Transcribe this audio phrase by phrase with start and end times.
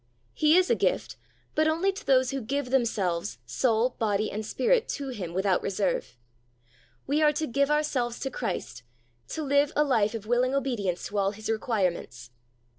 [0.33, 1.15] He is a gift,
[1.53, 6.17] but only to those who give themselves, soul, body, and spirit, to Him without reserve.
[7.05, 8.81] We are to give ourselves to Christ,
[9.27, 12.31] to live a life of willing obedience to all His requirements.